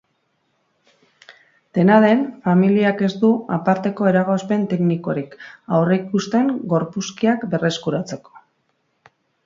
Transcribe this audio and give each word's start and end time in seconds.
Dena 1.79 1.97
den, 2.05 2.23
familiak 2.47 3.05
ez 3.09 3.11
du 3.25 3.31
aparteko 3.59 4.09
eragozpen 4.15 4.67
teknikorik 4.75 5.39
aurreikusten 5.81 6.53
gorpuzkiak 6.75 7.51
berreskuratzeko. 7.55 8.39